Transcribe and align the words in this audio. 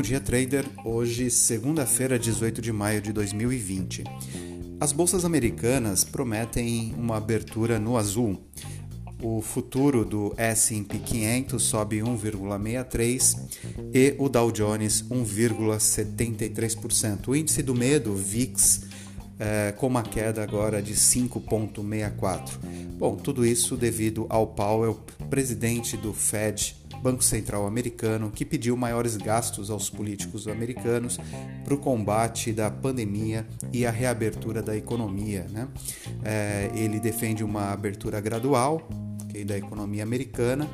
Bom 0.00 0.02
dia, 0.02 0.18
trader. 0.18 0.64
Hoje, 0.82 1.30
segunda-feira, 1.30 2.18
18 2.18 2.62
de 2.62 2.72
maio 2.72 3.02
de 3.02 3.12
2020. 3.12 4.02
As 4.80 4.92
bolsas 4.92 5.26
americanas 5.26 6.04
prometem 6.04 6.94
uma 6.96 7.18
abertura 7.18 7.78
no 7.78 7.98
azul. 7.98 8.42
O 9.22 9.42
futuro 9.42 10.02
do 10.02 10.32
S&P 10.38 11.00
500 11.00 11.62
sobe 11.62 11.98
1,63 11.98 13.36
e 13.92 14.14
o 14.18 14.30
Dow 14.30 14.50
Jones 14.50 15.02
1,73%. 15.02 17.28
O 17.28 17.36
índice 17.36 17.62
do 17.62 17.74
medo, 17.74 18.14
VIX, 18.14 18.84
é, 19.38 19.72
com 19.72 19.86
uma 19.86 20.02
queda 20.02 20.42
agora 20.42 20.80
de 20.80 20.94
5,64. 20.94 22.52
Bom, 22.96 23.16
tudo 23.16 23.44
isso 23.44 23.76
devido 23.76 24.24
ao 24.30 24.46
Powell, 24.46 24.98
presidente 25.28 25.94
do 25.98 26.14
Fed, 26.14 26.79
Banco 27.02 27.24
Central 27.24 27.66
americano, 27.66 28.30
que 28.30 28.44
pediu 28.44 28.76
maiores 28.76 29.16
gastos 29.16 29.70
aos 29.70 29.88
políticos 29.88 30.46
americanos 30.46 31.18
para 31.64 31.74
o 31.74 31.78
combate 31.78 32.52
da 32.52 32.70
pandemia 32.70 33.46
e 33.72 33.86
a 33.86 33.90
reabertura 33.90 34.62
da 34.62 34.76
economia. 34.76 35.46
Né? 35.50 35.68
É, 36.24 36.70
ele 36.74 37.00
defende 37.00 37.42
uma 37.42 37.72
abertura 37.72 38.20
gradual 38.20 38.88
okay, 39.24 39.44
da 39.44 39.56
economia 39.56 40.02
americana, 40.02 40.68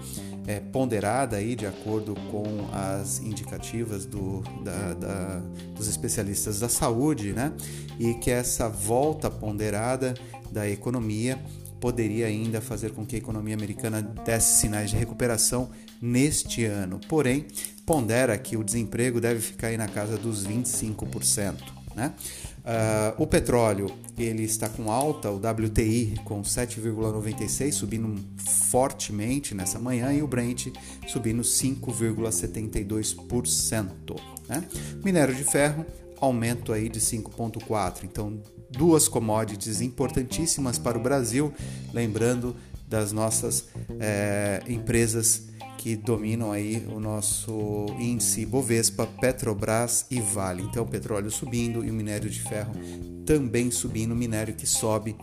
é, 0.46 0.60
ponderada 0.60 1.36
aí 1.36 1.54
de 1.56 1.66
acordo 1.66 2.14
com 2.30 2.44
as 2.72 3.20
indicativas 3.20 4.06
do, 4.06 4.42
da, 4.62 4.94
da, 4.94 5.42
dos 5.74 5.88
especialistas 5.88 6.60
da 6.60 6.68
saúde, 6.68 7.32
né? 7.32 7.52
e 7.98 8.14
que 8.14 8.30
essa 8.30 8.68
volta 8.68 9.30
ponderada 9.30 10.14
da 10.50 10.68
economia 10.68 11.38
poderia 11.80 12.26
ainda 12.26 12.60
fazer 12.60 12.92
com 12.92 13.04
que 13.04 13.16
a 13.16 13.18
economia 13.18 13.54
americana 13.54 14.02
desse 14.02 14.60
sinais 14.60 14.90
de 14.90 14.96
recuperação 14.96 15.70
neste 16.00 16.64
ano. 16.64 17.00
Porém, 17.08 17.46
pondera 17.84 18.36
que 18.36 18.56
o 18.56 18.64
desemprego 18.64 19.20
deve 19.20 19.40
ficar 19.40 19.68
aí 19.68 19.76
na 19.76 19.88
casa 19.88 20.16
dos 20.16 20.46
25%. 20.46 21.54
Né? 21.94 22.12
Uh, 22.58 23.22
o 23.22 23.26
petróleo 23.26 23.90
ele 24.18 24.42
está 24.42 24.68
com 24.68 24.90
alta, 24.90 25.30
o 25.30 25.36
WTI 25.36 26.16
com 26.24 26.42
7,96 26.42 27.72
subindo 27.72 28.20
fortemente 28.36 29.54
nessa 29.54 29.78
manhã 29.78 30.12
e 30.12 30.22
o 30.22 30.26
Brent 30.26 30.66
subindo 31.06 31.42
5,72%. 31.42 34.20
Né? 34.48 34.64
Minério 35.02 35.34
de 35.34 35.44
ferro 35.44 35.86
aumento 36.20 36.72
aí 36.72 36.88
de 36.88 37.00
5,4. 37.00 38.04
Então 38.04 38.40
duas 38.70 39.08
commodities 39.08 39.80
importantíssimas 39.80 40.78
para 40.78 40.98
o 40.98 41.00
Brasil, 41.00 41.52
lembrando 41.92 42.54
das 42.88 43.12
nossas 43.12 43.68
é, 43.98 44.62
empresas 44.68 45.48
que 45.86 45.94
dominam 45.94 46.50
aí 46.50 46.84
o 46.92 46.98
nosso 46.98 47.86
índice 47.98 48.44
Bovespa, 48.44 49.06
Petrobras 49.06 50.06
e 50.10 50.20
Vale. 50.20 50.62
Então, 50.62 50.84
petróleo 50.84 51.30
subindo 51.30 51.84
e 51.84 51.90
o 51.90 51.94
minério 51.94 52.28
de 52.28 52.42
ferro 52.42 52.72
também 53.24 53.70
subindo, 53.70 54.14
minério 54.14 54.54
que 54.54 54.66
sobe 54.66 55.16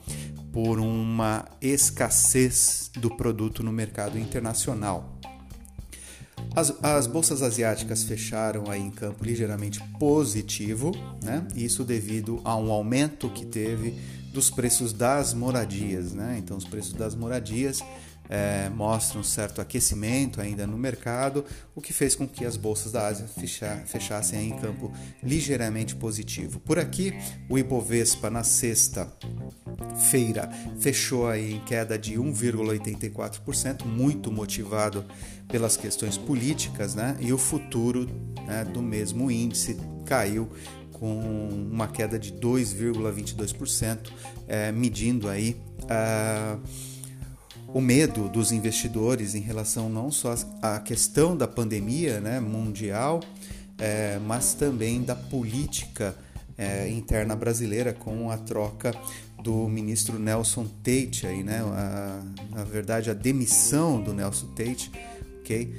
por 0.53 0.79
uma 0.79 1.45
escassez 1.61 2.91
do 2.95 3.09
produto 3.09 3.63
no 3.63 3.71
mercado 3.71 4.17
internacional. 4.17 5.19
As, 6.55 6.71
as, 6.83 7.07
bolsas 7.07 7.41
asiáticas 7.41 8.03
fecharam 8.03 8.69
aí 8.69 8.79
em 8.79 8.91
campo 8.91 9.25
ligeiramente 9.25 9.81
positivo, 9.97 10.91
né? 11.23 11.47
Isso 11.55 11.83
devido 11.83 12.39
a 12.45 12.55
um 12.55 12.71
aumento 12.71 13.27
que 13.29 13.43
teve 13.43 13.99
dos 14.31 14.51
preços 14.51 14.93
das 14.93 15.33
moradias, 15.33 16.13
né? 16.13 16.35
Então, 16.37 16.55
os 16.55 16.65
preços 16.65 16.93
das 16.93 17.15
moradias 17.15 17.81
é, 18.33 18.67
mostra 18.69 19.19
um 19.19 19.23
certo 19.23 19.61
aquecimento 19.61 20.41
ainda 20.41 20.65
no 20.65 20.75
mercado, 20.75 21.45
o 21.75 21.81
que 21.81 21.93
fez 21.93 22.15
com 22.15 22.27
que 22.27 22.43
as 22.43 22.57
bolsas 22.57 22.91
da 22.91 23.05
Ásia 23.05 23.27
fechassem 23.85 24.49
em 24.49 24.57
campo 24.57 24.91
ligeiramente 25.21 25.95
positivo. 25.95 26.59
Por 26.59 26.79
aqui, 26.79 27.13
o 27.47 27.59
Ibovespa 27.59 28.31
na 28.31 28.43
sexta-feira 28.43 30.49
fechou 30.79 31.27
aí 31.27 31.53
em 31.53 31.59
queda 31.59 31.95
de 31.95 32.15
1,84%, 32.15 33.85
muito 33.85 34.31
motivado 34.31 35.05
pelas 35.47 35.77
questões 35.77 36.17
políticas, 36.17 36.95
né? 36.95 37.15
E 37.19 37.31
o 37.31 37.37
futuro 37.37 38.09
né, 38.47 38.65
do 38.65 38.81
mesmo 38.81 39.29
índice 39.29 39.77
caiu 40.07 40.49
com 40.91 41.49
uma 41.71 41.87
queda 41.87 42.17
de 42.17 42.33
2,22%, 42.33 44.09
é, 44.47 44.71
medindo 44.71 45.29
aí. 45.29 45.55
Uh, 45.83 46.92
o 47.73 47.81
medo 47.81 48.29
dos 48.29 48.51
investidores 48.51 49.33
em 49.33 49.39
relação 49.39 49.89
não 49.89 50.11
só 50.11 50.35
à 50.61 50.79
questão 50.79 51.35
da 51.35 51.47
pandemia 51.47 52.21
né, 52.21 52.39
mundial, 52.39 53.19
é, 53.79 54.19
mas 54.19 54.53
também 54.53 55.01
da 55.01 55.15
política 55.15 56.15
é, 56.55 56.87
interna 56.87 57.35
brasileira 57.35 57.91
com 57.91 58.29
a 58.29 58.37
troca 58.37 58.93
do 59.41 59.67
ministro 59.67 60.19
Nelson 60.19 60.67
Tate, 60.83 61.25
aí, 61.25 61.43
né, 61.43 61.61
a, 61.61 62.21
na 62.51 62.63
verdade 62.63 63.09
a 63.09 63.13
demissão 63.13 64.01
do 64.01 64.13
Nelson 64.13 64.47
Tate 64.55 64.91
okay, 65.41 65.75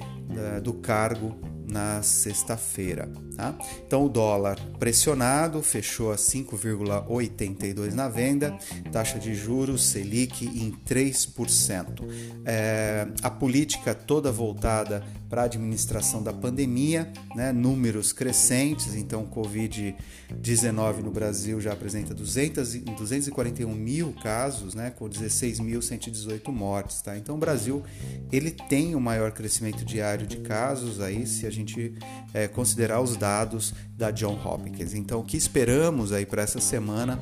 do 0.62 0.74
cargo 0.74 1.34
na 1.68 2.02
sexta-feira. 2.02 3.10
Tá? 3.36 3.56
Então 3.86 4.04
o 4.04 4.08
dólar 4.08 4.58
pressionado 4.78 5.62
fechou 5.62 6.12
a 6.12 6.16
5,82 6.16 7.92
na 7.92 8.08
venda, 8.08 8.56
taxa 8.92 9.18
de 9.18 9.34
juros 9.34 9.84
Selic 9.84 10.46
em 10.46 10.72
3%. 10.86 12.04
É, 12.44 13.06
a 13.22 13.30
política 13.30 13.94
toda 13.94 14.30
voltada 14.30 15.02
para 15.28 15.42
a 15.42 15.44
administração 15.46 16.22
da 16.22 16.32
pandemia, 16.32 17.12
né, 17.34 17.50
números 17.50 18.12
crescentes, 18.12 18.94
então 18.94 19.24
o 19.24 19.28
Covid-19 19.28 21.02
no 21.02 21.10
Brasil 21.10 21.60
já 21.60 21.72
apresenta 21.72 22.14
200, 22.14 22.74
241 22.96 23.74
mil 23.74 24.12
casos, 24.22 24.74
né, 24.74 24.90
com 24.90 25.08
16.118 25.08 26.52
mortes. 26.52 27.02
Tá? 27.02 27.18
Então 27.18 27.34
o 27.34 27.38
Brasil 27.38 27.82
ele 28.30 28.52
tem 28.52 28.94
o 28.94 29.00
maior 29.00 29.32
crescimento 29.32 29.84
diário 29.84 30.24
de 30.24 30.36
casos 30.36 31.00
aí, 31.00 31.26
se 31.26 31.46
a 31.46 31.50
gente 31.54 31.94
é, 32.32 32.48
considerar 32.48 33.00
os 33.00 33.16
dados 33.16 33.72
da 33.96 34.10
John 34.10 34.38
Hopkins. 34.44 34.94
Então, 34.94 35.20
o 35.20 35.24
que 35.24 35.36
esperamos 35.36 36.12
aí 36.12 36.26
para 36.26 36.42
essa 36.42 36.60
semana 36.60 37.18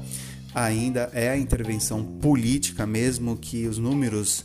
ainda 0.54 1.10
é 1.12 1.31
a 1.31 1.37
intervenção 1.37 2.04
política, 2.04 2.87
mesmo 2.87 3.37
que 3.37 3.66
os 3.66 3.78
números 3.78 4.44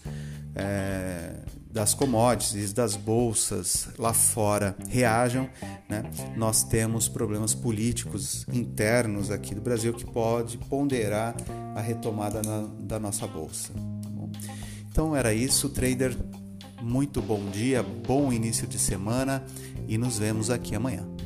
é, 0.55 1.35
das 1.77 1.93
commodities, 1.93 2.73
das 2.73 2.95
bolsas 2.95 3.89
lá 3.99 4.13
fora 4.13 4.75
reajam, 4.89 5.47
né? 5.87 6.03
nós 6.35 6.63
temos 6.63 7.07
problemas 7.07 7.53
políticos 7.53 8.45
internos 8.51 9.29
aqui 9.29 9.53
do 9.53 9.61
Brasil 9.61 9.93
que 9.93 10.05
pode 10.05 10.57
ponderar 10.57 11.35
a 11.75 11.81
retomada 11.81 12.41
na, 12.41 12.67
da 12.79 12.99
nossa 12.99 13.27
bolsa. 13.27 13.71
Tá 13.73 14.07
então 14.89 15.15
era 15.15 15.33
isso, 15.33 15.69
trader. 15.69 16.17
Muito 16.81 17.21
bom 17.21 17.49
dia, 17.49 17.81
bom 17.81 18.31
início 18.31 18.67
de 18.67 18.77
semana 18.77 19.43
e 19.87 19.97
nos 19.97 20.19
vemos 20.19 20.51
aqui 20.51 20.75
amanhã. 20.75 21.16